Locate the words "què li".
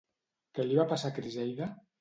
0.59-0.79